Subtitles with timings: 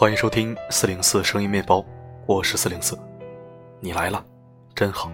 [0.00, 1.84] 欢迎收听四零四声音面包，
[2.24, 2.98] 我是四零四，
[3.80, 4.24] 你来了，
[4.74, 5.12] 真好。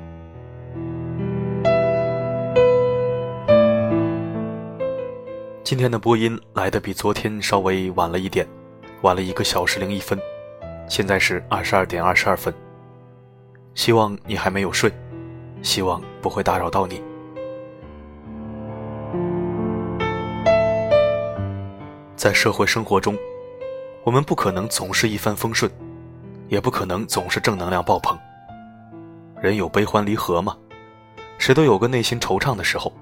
[5.65, 8.47] 今天的播音来的比昨天稍微晚了一点，
[9.03, 10.17] 晚了一个小时零一分，
[10.89, 12.55] 现在是二十二点二十二分。
[13.75, 14.93] 希望你还没有睡，
[15.63, 17.03] 希望不会打扰到你。
[22.15, 23.19] 在社会生活中，
[24.07, 25.69] 我们不可能总是一帆风顺，
[26.47, 28.17] 也不可能总是正能量爆棚。
[29.43, 30.57] 人有悲欢离合嘛，
[31.39, 32.93] 谁都有个内心惆怅的时候。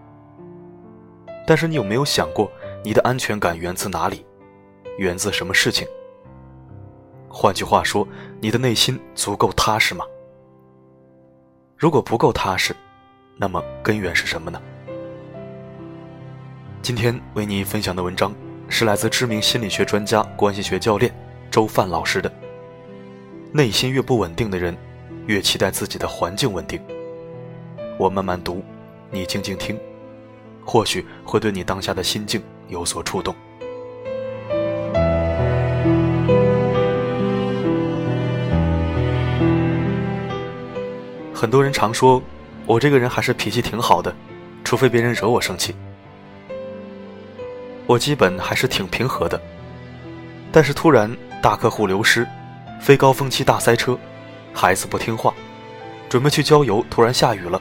[1.47, 2.51] 但是你有没有想过，
[2.83, 4.25] 你的安全感源自哪里？
[4.97, 5.87] 源自什么事情？
[7.29, 8.09] 换句话说，
[8.41, 10.07] 你的内心足够踏实吗？
[11.77, 12.75] 如果不够踏实，
[13.37, 14.59] 那么根源是什么呢？
[16.81, 18.35] 今天为你分享的文章。
[18.77, 21.15] 是来自知名心理学专家、关系学教练
[21.49, 22.29] 周范老师的。
[23.53, 24.77] 内心越不稳定的人，
[25.29, 26.81] 越期待自己的环境稳定。
[27.97, 28.65] 我慢慢读，
[29.13, 29.79] 你静静听，
[30.65, 33.33] 或许会对你当下的心境有所触动。
[41.33, 42.21] 很多人常说，
[42.67, 44.13] 我这个人还是脾气挺好的，
[44.65, 45.73] 除非别人惹我生气。
[47.87, 49.41] 我基本还是挺平和的，
[50.51, 52.27] 但是突然大客户流失，
[52.81, 53.99] 非高峰期大塞车，
[54.55, 55.35] 孩子不听话，
[56.09, 57.61] 准备去郊游，突然下雨了，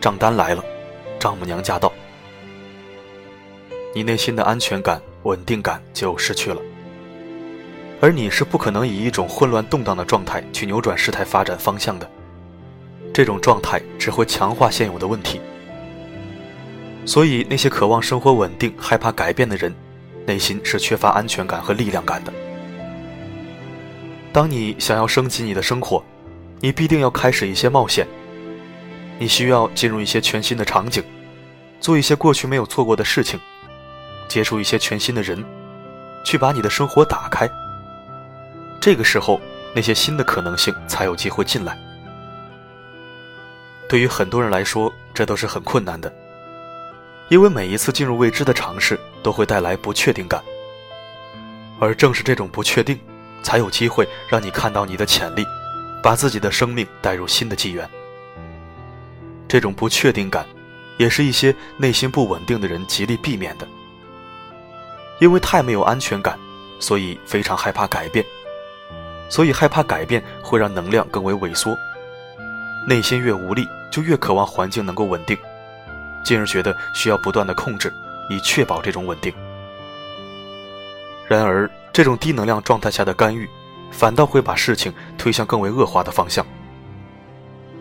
[0.00, 0.62] 账单来了，
[1.18, 1.90] 丈母娘驾到，
[3.94, 6.60] 你内心的安全感、稳定感就失去了，
[8.00, 12.06] 而你是不可能以一种混乱动荡的状态去扭转事态发展方向的，
[13.14, 15.40] 这种状态只会强化现有的问题。
[17.06, 19.72] 所以，那些渴望生活稳定、害怕改变的人，
[20.26, 22.32] 内心是缺乏安全感和力量感的。
[24.32, 26.04] 当你想要升级你的生活，
[26.60, 28.06] 你必定要开始一些冒险。
[29.18, 31.02] 你需要进入一些全新的场景，
[31.80, 33.38] 做一些过去没有做过的事情，
[34.28, 35.42] 接触一些全新的人，
[36.24, 37.48] 去把你的生活打开。
[38.80, 39.40] 这个时候，
[39.74, 41.78] 那些新的可能性才有机会进来。
[43.88, 46.12] 对于很多人来说，这都是很困难的。
[47.28, 50.40] 因为每一次进入未知的尝试都会带来不确定感，
[51.80, 52.98] 而正是这种不确定，
[53.42, 55.44] 才有机会让你看到你的潜力，
[56.02, 57.88] 把自己的生命带入新的纪元。
[59.48, 60.46] 这种不确定感，
[60.98, 63.66] 也是一些内心不稳定的人极力避免的。
[65.20, 66.38] 因为太没有安全感，
[66.78, 68.24] 所以非常害怕改变，
[69.28, 71.76] 所以害怕改变会让能量更为萎缩，
[72.86, 75.36] 内心越无力，就越渴望环境能够稳定。
[76.26, 77.92] 进而觉得需要不断的控制，
[78.28, 79.32] 以确保这种稳定。
[81.28, 83.48] 然而，这种低能量状态下的干预，
[83.92, 86.44] 反倒会把事情推向更为恶化的方向。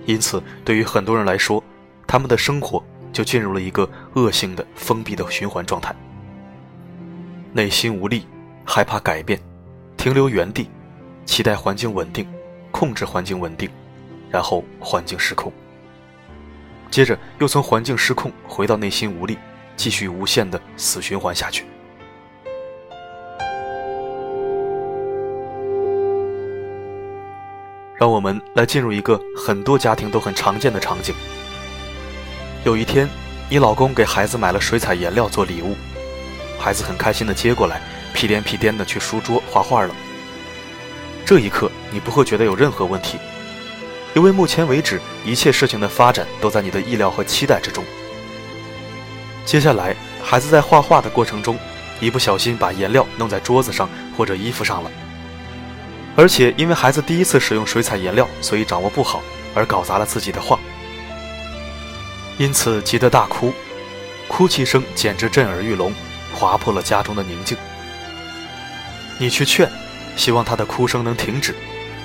[0.05, 1.63] 因此，对于很多人来说，
[2.05, 5.95] 他们的生活就进入了一个恶性的封闭的循环状态。
[7.51, 8.27] 内心无力，
[8.63, 9.39] 害怕改变，
[9.97, 10.69] 停留原地，
[11.25, 12.27] 期待环境稳定，
[12.69, 13.67] 控制环境稳定，
[14.29, 15.51] 然后环境失控。
[16.89, 19.37] 接着又从环境失控回到内心无力，
[19.75, 21.65] 继续无限的死循环下去。
[27.97, 31.15] 让我们来进入一个很多家庭都很常见的场景。
[32.63, 33.07] 有一天，
[33.49, 35.75] 你老公给孩子买了水彩颜料做礼物，
[36.59, 37.81] 孩子很开心的接过来，
[38.13, 39.95] 屁颠屁颠的去书桌画画了。
[41.25, 43.17] 这一刻，你不会觉得有任何问题。
[44.15, 47.83] 因为目前为止，一切事情的发展都在你的意料和期待之中。
[49.45, 49.93] 接下来，
[50.23, 51.59] 孩子在画画的过程中，
[51.99, 54.91] 一不小心把颜料弄在桌子上或者衣服上了，
[56.15, 59.21] 而且因为孩子第一次使用水彩颜料，所以掌握不好，
[59.53, 60.57] 而搞砸了自己的画，
[62.37, 63.53] 因此急得大哭，
[64.29, 65.93] 哭泣声简直震耳欲聋，
[66.33, 67.57] 划破了家中的宁静。
[69.17, 69.69] 你去劝，
[70.15, 71.53] 希望他的哭声能停止。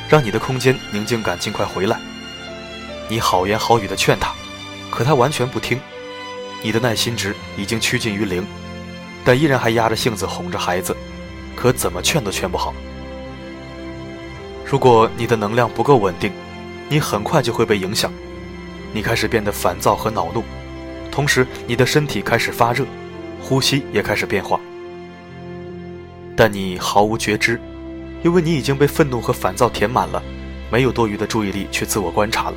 [0.08, 1.96] 让你的空间宁静感尽快回来。
[3.10, 4.32] 你好言好语的劝他，
[4.88, 5.80] 可他完全不听。
[6.62, 8.46] 你的耐心值已经趋近于零，
[9.24, 10.96] 但依然还压着性子哄着孩子，
[11.56, 12.72] 可怎么劝都劝不好。
[14.64, 16.30] 如果你的能量不够稳定，
[16.88, 18.12] 你很快就会被影响。
[18.92, 20.44] 你开始变得烦躁和恼怒，
[21.10, 22.86] 同时你的身体开始发热，
[23.42, 24.60] 呼吸也开始变化，
[26.36, 27.60] 但你毫无觉知。
[28.22, 30.22] 因为你已经被愤怒和烦躁填满了，
[30.70, 32.56] 没有多余的注意力去自我观察了。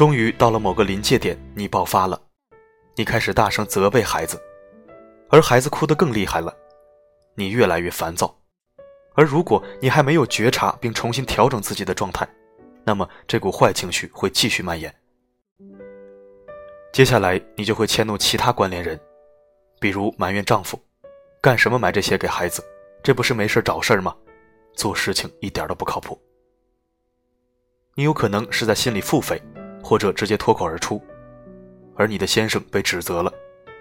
[0.00, 2.18] 终于到了某个临界点，你爆发了，
[2.96, 4.42] 你开始大声责备孩子，
[5.28, 6.56] 而孩子哭得更厉害了，
[7.34, 8.34] 你越来越烦躁，
[9.14, 12.26] 而如果你还没有觉察并重新调整自己的状态，
[12.82, 14.90] 那么这股坏情绪会继续蔓延。
[16.94, 18.98] 接下来你就会迁怒其他关联人，
[19.78, 20.80] 比如埋怨丈夫，
[21.42, 22.64] 干什么买这些给孩子？
[23.02, 24.16] 这不是没事找事儿吗？
[24.74, 26.18] 做事情一点都不靠谱。
[27.96, 29.38] 你有可能是在心里腹诽，
[29.82, 31.02] 或者直接脱口而出，
[31.96, 33.32] 而你的先生被指责了，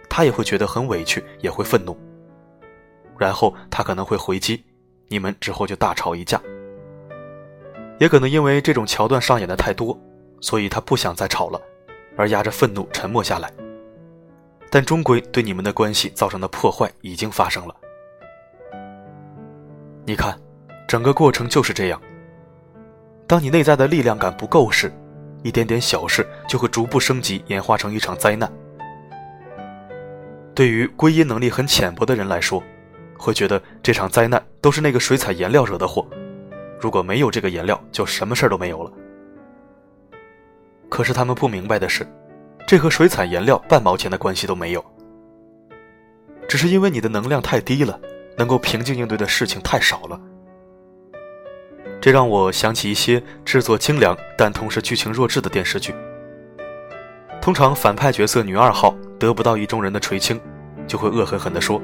[0.09, 1.97] 他也会觉得很委屈，也会愤怒。
[3.17, 4.63] 然后他可能会回击，
[5.07, 6.41] 你们之后就大吵一架。
[7.99, 9.99] 也可能因为这种桥段上演的太多，
[10.39, 11.61] 所以他不想再吵了。
[12.17, 13.49] 而压着愤怒沉默下来，
[14.69, 17.73] 但终归对你们的关系造成的破坏已经发生了。
[20.05, 20.37] 你看，
[20.85, 22.01] 整个过程就是这样。
[23.25, 24.91] 当你内在的力量感不够时，
[25.43, 28.51] 一点点小事就会逐步升级，演化成一场灾难。
[30.53, 32.61] 对于归因能力很浅薄的人来说，
[33.17, 36.05] 会觉得这场灾难都是那个水彩颜料惹的祸。
[36.79, 38.91] 如果没有这个颜料，就什么事儿都没有了。
[40.89, 42.05] 可是他们不明白的是，
[42.67, 44.83] 这和水彩颜料半毛钱的关系都没有。
[46.47, 47.99] 只是因为你的能量太低了，
[48.37, 50.19] 能够平静应对的事情太少了。
[52.01, 55.93] 这让我想起一些制作精良但同时剧情弱智的电视剧。
[57.41, 60.39] 通常反派角色女二号得不到意中人的垂青，
[60.87, 61.81] 就会恶狠狠地说：“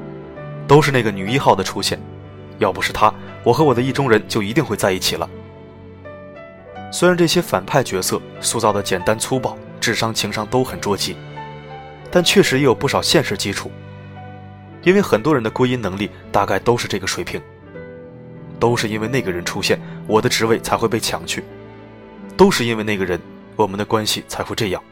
[0.68, 2.00] 都是那个女一号的出现，
[2.60, 3.14] 要不是她，
[3.44, 5.30] 我和我的意中人就一定会在一起了。”
[6.92, 11.18] 虽然这些反派角色塑造的简单粗暴，智商情商都很捉急，
[12.10, 13.70] 但确实也有不少现实基础。
[14.84, 17.42] 因为很多人的归因能力大概都是这个水平，
[18.60, 21.42] 都是因为那个人出现，我的职位才会被抢去；
[22.36, 23.20] 都是因为那个人，
[23.56, 24.84] 我们的关系才会这样。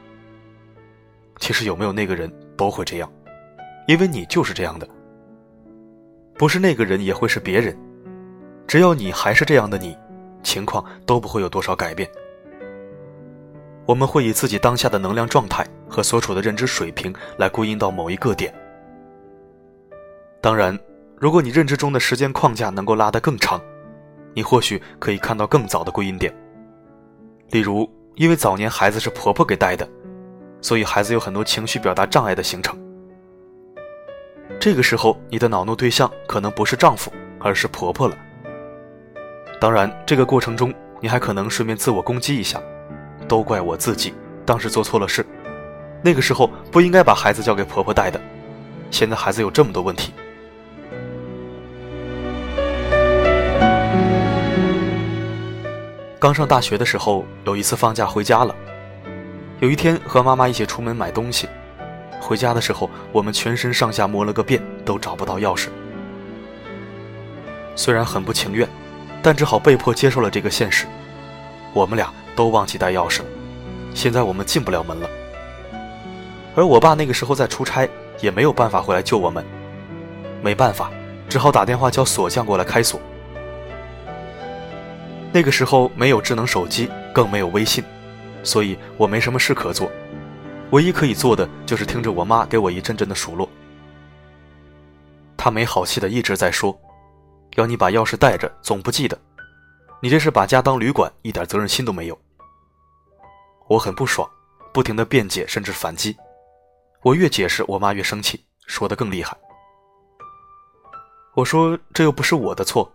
[1.39, 3.12] 其实有没有那个人都会这样，
[3.88, 4.88] 因为你就是这样的。
[6.38, 7.77] 不是那个人也会是别人，
[8.68, 9.98] 只要你还是这样的你。
[10.44, 12.10] 情况都不会有多少改变。
[13.86, 18.54] 我们会以自己当下的能量状态和所处的认知水平来归因到某一个点。
[20.42, 20.77] 当然，
[21.23, 23.57] 如果你认知中的时间框架能够拉得更长，
[24.33, 26.35] 你或许可以看到更早的归因点。
[27.51, 29.87] 例如，因为早年孩子是婆婆给带的，
[30.59, 32.77] 所以孩子有很多情绪表达障碍的形成。
[34.59, 37.09] 这个时候，你的恼怒对象可能不是丈夫，
[37.39, 38.17] 而是婆婆了。
[39.61, 42.61] 当然，这个过程中你还可能顺便自我攻击一下，
[43.29, 44.13] 都怪我自己，
[44.45, 45.25] 当时做错了事，
[46.03, 48.19] 那个时候不应该把孩子交给婆婆带的，
[48.91, 50.11] 现在孩子有这么多问题。
[56.23, 58.55] 刚上大学的时候，有一次放假回家了，
[59.59, 61.49] 有一天和妈妈一起出门买东西，
[62.21, 65.67] 回家的时候我们全身上下摸了个遍，都找不到钥匙，
[67.75, 68.65] 虽然很不情愿。
[69.21, 70.85] 但只好被迫接受了这个现实，
[71.73, 73.25] 我们俩都忘记带钥匙了，
[73.93, 75.09] 现在我们进不了门了。
[76.55, 77.85] 而我爸那个时候在出差，
[78.21, 79.43] 也没有办法回来救我们，
[80.41, 80.89] 没办法，
[81.27, 82.97] 只好打电话叫锁匠过来开锁。
[85.33, 87.83] 那个时候没有智能手机，更没有微信，
[88.44, 89.91] 所以我没什么事可做，
[90.69, 93.50] 唯一可以做的就是听着我妈给我一阵阵的数落。
[95.36, 96.79] 她没好气的一直在说。
[97.55, 99.19] 要你把钥匙带着，总不记得，
[100.01, 102.19] 你这是把家当旅馆，一点责任心都没有。
[103.67, 104.27] 我很不爽，
[104.72, 106.15] 不停的辩解，甚至反击。
[107.01, 109.36] 我越解释，我妈越生气，说的更厉害。
[111.36, 112.91] 我说这又不是我的错。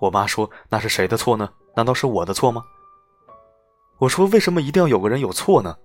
[0.00, 1.52] 我妈说那是谁的错呢？
[1.76, 2.64] 难道是我的错吗？
[3.98, 5.76] 我说为什么一定要有个人有错呢？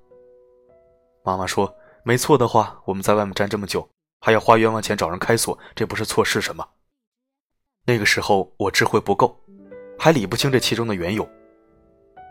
[1.23, 3.87] 妈妈说没错的话，我们在外面站这么久，
[4.21, 6.65] 还要花冤枉钱找人开锁，这不是错是什么？
[7.85, 9.37] 那个时候我智慧不够，
[9.99, 11.27] 还理不清这其中的缘由。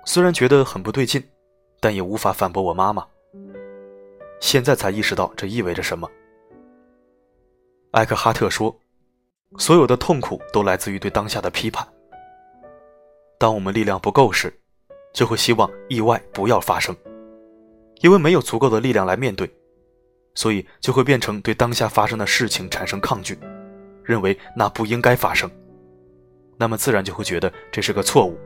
[0.07, 1.23] 虽然觉得很不对劲，
[1.81, 3.07] 但也无法反驳我妈妈。
[4.41, 6.11] 现在才意识到这意味着什么。
[7.93, 8.75] 艾克哈特说
[9.59, 11.87] ：“所有的痛苦都来自于对当下的批判。
[13.39, 14.53] 当我们力量不够时，
[15.13, 16.95] 就会希望意外不要发生，
[18.01, 19.49] 因为没有足够的力量来面对，
[20.35, 23.39] 所以就会变成对当下发生的事情产生抗拒。”
[24.05, 25.51] 认为那不应该发生，
[26.59, 28.39] 那么自然就会觉得这是个错误。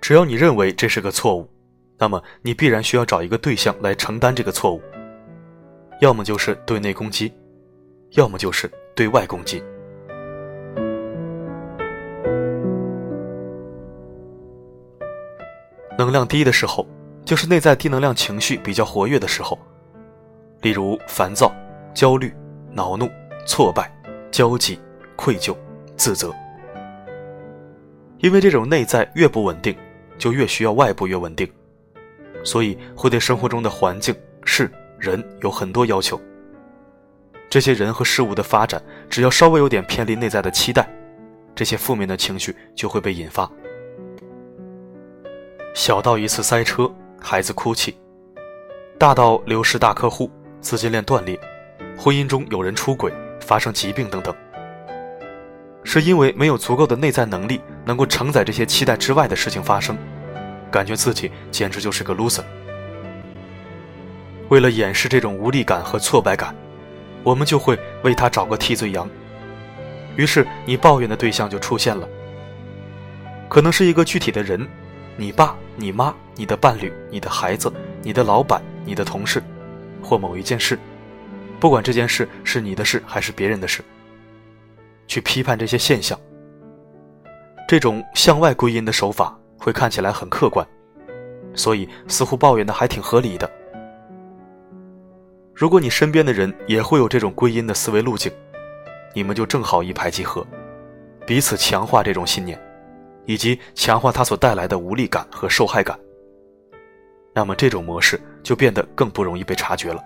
[0.00, 1.48] 只要你认为这是个错误，
[1.96, 4.82] 那么你必然需要找一个对象来承担这个错误，
[6.00, 7.32] 要么就是对内攻击，
[8.12, 9.62] 要么就是对外攻击。
[15.98, 16.86] 能量低的时候，
[17.24, 19.58] 就是内在低能量情绪比较活跃的时候，
[20.60, 21.52] 例如烦躁、
[21.94, 22.32] 焦虑。
[22.74, 23.06] 恼怒、
[23.44, 23.94] 挫败、
[24.30, 24.80] 焦急、
[25.14, 25.54] 愧疚、
[25.94, 26.34] 自责。
[28.16, 29.76] 因为这种内在越不稳定，
[30.16, 31.46] 就越需要外部越稳定，
[32.42, 34.16] 所以会对生活中的环境、
[34.46, 36.18] 事、人有很多要求。
[37.52, 40.88] 这些人和事物的发展，只要稍微有点偏离内在的期待，
[41.54, 43.46] 这些负面的情绪就会被引发。
[45.74, 46.90] 小到一次塞车，
[47.20, 47.92] 孩子哭泣；
[48.98, 50.30] 大到流失大客户、
[50.62, 51.38] 资金链断裂、
[51.94, 54.34] 婚姻中有人出轨、发生疾病等等，
[55.84, 59.94] 是因为没有足够的内在能力，能够承载这些期待之外的事情发生，
[60.70, 62.44] 感觉自己简直就是个 loser。
[64.48, 66.56] 为了掩饰这种无力感和挫败感。
[67.22, 69.08] 我们就会为他找个替罪羊，
[70.16, 72.08] 于是你抱怨的对象就出现了，
[73.48, 74.66] 可能是一个具体的人，
[75.16, 79.42] 你爸、你妈、你的伴侣、你的孩子、你的老板、你的同事，
[80.02, 80.78] 或某一件事，
[81.60, 83.82] 不管这件事是你的事还是别人的事，
[85.06, 86.18] 去批判这些现象。
[87.68, 90.66] 这种向外归因的手法会看起来很客观，
[91.54, 93.50] 所以似乎抱怨的还挺合理的。
[95.62, 98.32] 如果你身边的人也会有这种归因的思维路径，
[99.14, 100.44] 你们就正好一拍即合，
[101.24, 102.60] 彼此强化这种信念，
[103.26, 105.96] 以及强化它所带来的无力感和受害感。
[107.32, 110.02] 那么这种模式就变得更不容易被察觉了。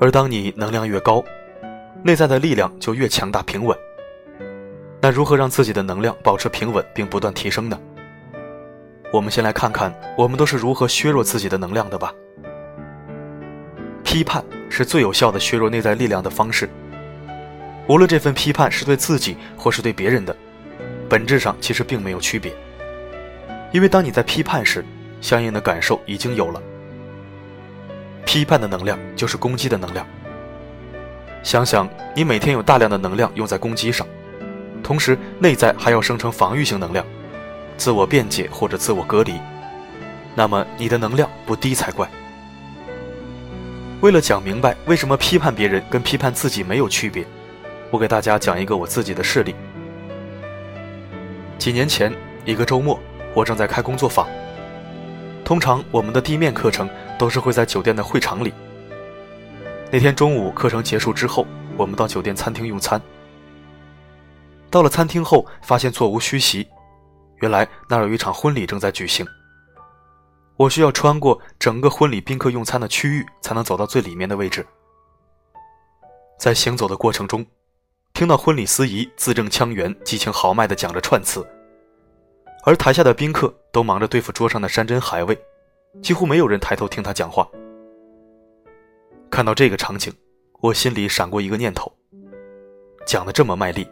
[0.00, 1.22] 而当你能量越高，
[2.02, 3.76] 内在的力量就越强大平稳。
[5.02, 7.78] 那如何让自己的能量保持平稳并不断提升呢？
[9.12, 12.14] 我们先来看看我们都是如何削弱自己的能量的吧。
[14.02, 16.68] 批判是最有效的削弱内在力量的方式。
[17.86, 20.34] 无论这份批判是对自己或是对别人的，
[21.10, 22.50] 本质上其实并没有区别。
[23.70, 24.82] 因为当你在批判时，
[25.20, 26.62] 相应的感受已经有了。
[28.24, 30.06] 批判的能量就是攻击的能量。
[31.42, 34.06] 想想你每天有大量的能量用在攻击上，
[34.82, 37.04] 同时内在还要生成防御性能量。
[37.76, 39.40] 自我辩解或者自我隔离，
[40.34, 42.08] 那么你的能量不低才怪。
[44.00, 47.24] 为了讲明白为什么批判别人跟批判自己没有区别，
[47.90, 49.54] 我给大家讲一个我自己的事例。
[51.58, 52.12] 几年前
[52.44, 52.98] 一个周末，
[53.34, 54.26] 我正在开工作坊。
[55.44, 56.88] 通常我们的地面课程
[57.18, 58.52] 都是会在酒店的会场里。
[59.90, 63.00] 那天中午课程结束之后，我们到酒店餐厅用餐。
[64.70, 66.66] 到了餐厅后，发现座无虚席。
[67.42, 69.26] 原来那儿有一场婚礼正在举行，
[70.56, 74.64] 我需要穿过整个婚礼宾客用餐的区域，才能走到最里面的位置。
[76.38, 77.44] 在行走的过程中，
[78.14, 81.44] 听到婚礼司仪字正腔圆、激情豪迈地讲着串词，
[82.64, 85.36] 而台下的宾客都忙着对付桌上的山珍海味，
[86.00, 87.48] 几乎没有人抬头听他讲话。
[89.28, 90.14] 看到这个场景，
[90.60, 91.92] 我心里闪过一个念头：
[93.04, 93.84] 讲的这么卖力，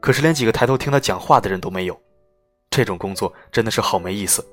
[0.00, 1.98] 可是连几个抬头听他讲话的人都没有。
[2.70, 4.46] 这种工作真的是好没意思。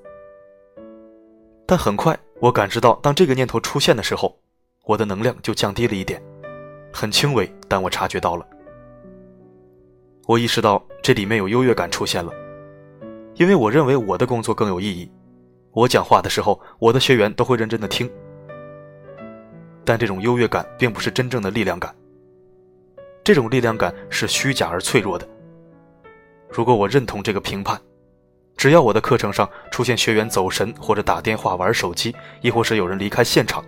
[1.68, 4.36] 但很快，我感知到，当这个念头出现的时候，
[4.86, 6.20] 我的能量就降低了一点，
[6.92, 8.44] 很轻微，但我察觉到了。
[10.26, 12.34] 我意识到这里面有优越感出现了，
[13.36, 15.10] 因为我认为我的工作更有意义。
[15.72, 18.10] 我讲话的时候，我的学员都会认真的听。
[19.86, 21.96] 但这种优越感并不是真正的力量感，
[23.24, 25.30] 这种力量感是虚假而脆弱的。
[26.50, 27.80] 如果我认同这个评判，
[28.58, 33.64] 只要我的课程上出现学员走神，或者打电话、玩手机，亦或是有人离开现场，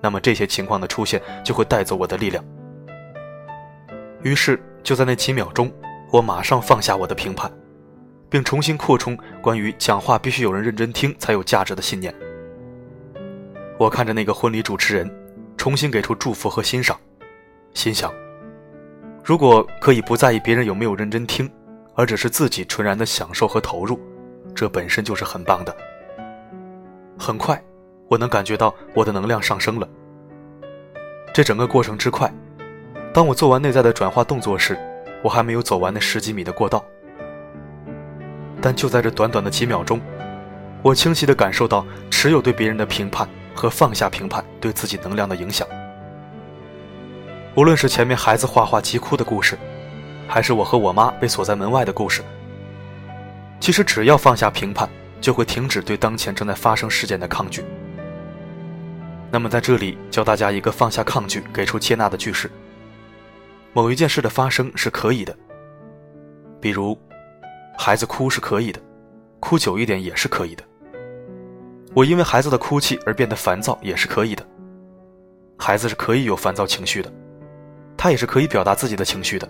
[0.00, 2.42] 那么这些情况的出现就会带走我的力量。
[4.22, 5.72] 于是，就在那几秒钟，
[6.12, 7.50] 我马上放下我的评判，
[8.30, 12.14] 并重新扩充关于讲话必须有人认真听才有价值的信念。
[13.76, 15.12] 我看着那个婚礼主持人，
[15.56, 16.96] 重新给出祝福和欣赏，
[17.74, 18.12] 心想：
[19.24, 21.50] 如果可以不在意别人有没有认真听，
[21.96, 23.98] 而只是自己纯然的享受和投入。
[24.54, 25.74] 这本身就是很棒的。
[27.18, 27.62] 很快，
[28.08, 29.88] 我能感觉到我的能量上升了。
[31.32, 32.32] 这整个过程之快，
[33.14, 34.78] 当我做完内在的转化动作时，
[35.22, 36.84] 我还没有走完那十几米的过道。
[38.60, 40.00] 但就在这短短的几秒钟，
[40.82, 45.66] 我清晰地感受到持有对别人的评判和放下评判对自己能量的影响。
[47.54, 49.58] 无论是前面孩子画画急哭的故事，
[50.28, 52.22] 还是我和我妈被锁在门外的故事。
[53.62, 54.88] 其实只要放下评判，
[55.20, 57.64] 就会停止对当前正在发生事件的抗拒。
[59.30, 62.50] 那么在这里教大家一个放下抗拒、给出接纳的句式。
[63.72, 65.32] 某一件事的发生是可以的，
[66.60, 66.98] 比如
[67.78, 68.80] 孩子哭是可以的，
[69.38, 70.64] 哭久一点也是可以的。
[71.94, 74.44] 我因为孩子的哭泣而变得烦躁也是可以的，
[75.56, 77.12] 孩子是可以有烦躁情绪的，
[77.96, 79.48] 他也是可以表达自己的情绪的。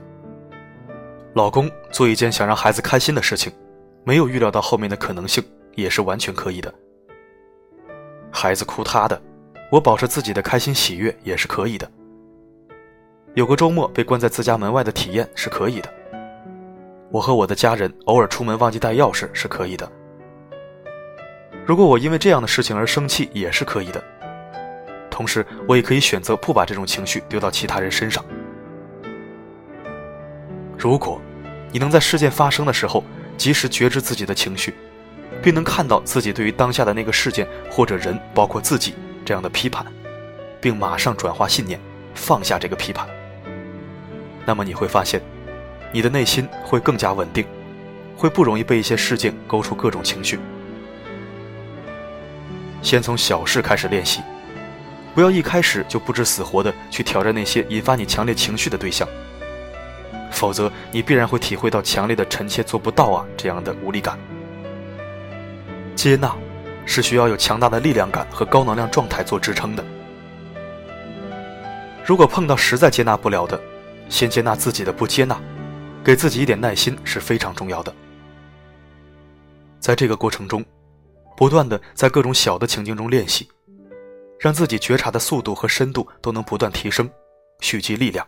[1.32, 3.50] 老公做一件想让孩子开心的事情，
[4.04, 5.42] 没有预料到后面的可能性，
[5.74, 6.72] 也是完全可以的。
[8.30, 9.20] 孩子哭他的，
[9.70, 11.90] 我保持自己的开心喜悦也是可以的。
[13.34, 15.88] 有个周末被关在自家门外的体验是可以的。
[17.10, 19.90] 我和我的家人偶尔出门忘记带钥匙是可以的。
[21.64, 24.02] 如果我因为这样的事情而生气也是可以的。
[25.10, 28.24] 同时，我也可以选择不把这种情绪丢到其他人身上。
[30.76, 31.20] 如果，
[31.70, 33.04] 你能在事件发生的时候
[33.36, 34.74] 及时觉知自己的情绪，
[35.42, 39.84] 并能看到自己对于当下的那个事件或者人，包括自己这样的批判，
[40.60, 41.80] 并马上转化信念，
[42.14, 43.08] 放下这个批判。
[44.44, 45.20] 那么你会发现，
[45.92, 47.44] 你的内心会更加稳定，
[48.16, 50.38] 会不容易被一些事件勾出各种情绪。
[52.82, 54.20] 先从小事开始练习，
[55.14, 59.08] 不要一开始就不知死活的去挑战那些引发你强烈情绪的对象，
[60.32, 64.18] 否则你必然会体会到强烈的“臣妾做不到啊”这样的无力感。
[65.94, 66.34] 接纳，
[66.86, 69.84] 是需要有强大的力量感和高能量状态做支撑的。
[72.04, 73.60] 如果碰到实在接纳不了的，
[74.08, 75.40] 先接纳自己的不接纳，
[76.02, 77.94] 给自己一点耐心是非常重要的。
[79.78, 80.64] 在这个过程中，
[81.36, 83.48] 不断的在各种小的情境中练习，
[84.40, 87.08] 让自己觉察的速度和深度都能不断提升，
[87.60, 88.26] 蓄积力量。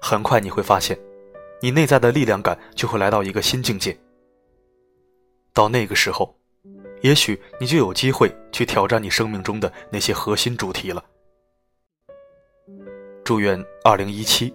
[0.00, 0.98] 很快你会发现，
[1.60, 3.98] 你内在的力量感就会来到一个新境界。
[5.52, 6.34] 到那个时候，
[7.02, 11.04] 也许你就有机会去挑战你生命中的那些核心主题了。
[13.24, 14.54] 祝愿二零一七。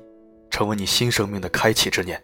[0.51, 2.23] 成为你新生命的开启之年。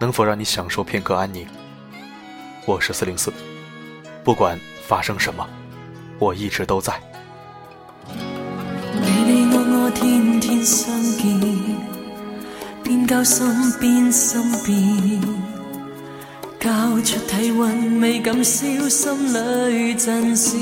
[0.00, 1.44] 能否让你享受片刻安宁？
[2.64, 3.32] 我是四零四，
[4.22, 5.44] 不管发生什么，
[6.20, 6.94] 我一直都在。
[8.06, 11.40] 你你我我天天相见，
[12.84, 13.44] 边交心
[13.80, 15.20] 边心变，
[16.60, 16.70] 交
[17.02, 20.52] 出体温，未敢消心里震颤。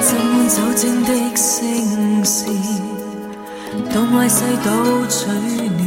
[0.00, 2.54] 浸满酒精的声线，
[3.92, 4.72] 东歪西倒
[5.06, 5.82] 取暖，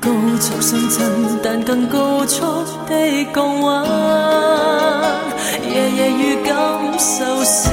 [0.00, 0.10] 高
[0.40, 0.98] 速上阵，
[1.40, 2.42] 但更高速
[2.88, 3.86] 的降温。
[5.72, 6.52] 夜夜预感
[6.98, 7.70] 受失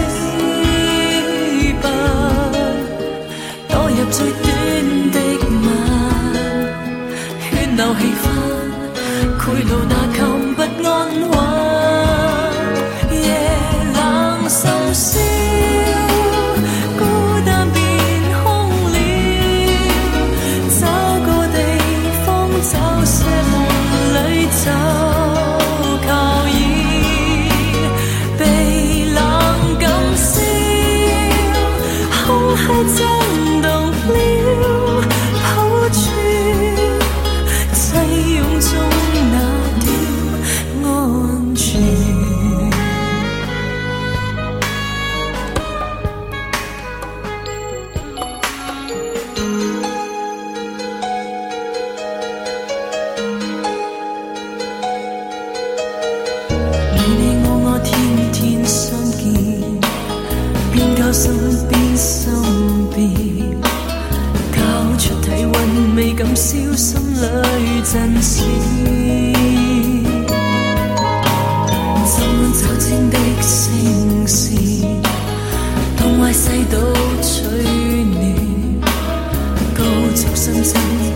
[1.82, 1.90] 败，
[3.70, 4.46] 堕入最短
[5.12, 5.18] 的
[5.64, 5.66] 吻，
[7.42, 8.24] 喧闹气氛，
[9.40, 9.96] 賄賂那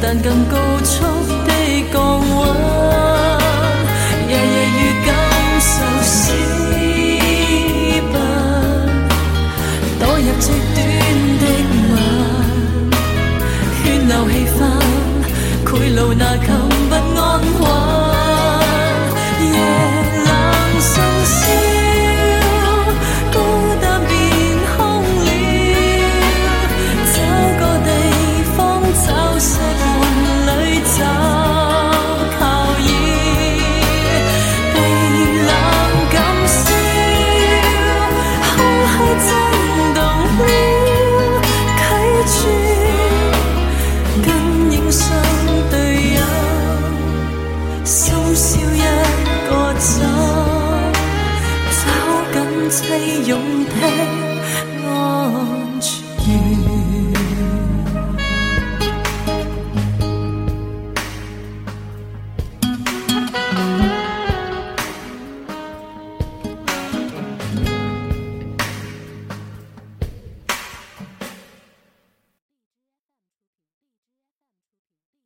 [0.10, 1.04] 但更高速
[1.46, 2.27] 的降